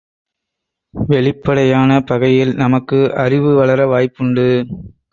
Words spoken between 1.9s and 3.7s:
பகையில் நமக்கு அறிவு